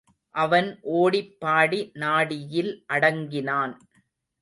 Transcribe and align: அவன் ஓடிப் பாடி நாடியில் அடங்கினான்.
அவன் 0.35 0.69
ஓடிப் 0.93 1.35
பாடி 1.39 1.91
நாடியில் 1.95 2.73
அடங்கினான். 2.87 3.75